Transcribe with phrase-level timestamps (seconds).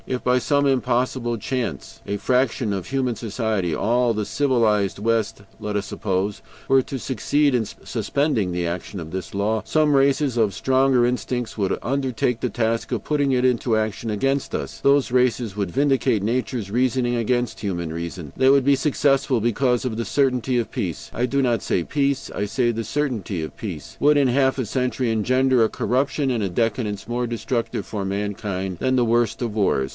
[0.07, 5.75] If by some impossible chance a fraction of human society all the civilized West, let
[5.75, 10.55] us suppose were to succeed in suspending the action of this law, some races of
[10.55, 15.55] stronger instincts would undertake the task of putting it into action against us: those races
[15.55, 20.71] would vindicate nature's reasoning against human reason; they would be successful, because the certainty of
[20.71, 24.57] peace I do not say PEACE, I say the CERTAINTY OF PEACE would, in half
[24.57, 29.43] a century, engender a corruption and a decadence more destructive for mankind than the worst
[29.43, 29.89] of wars.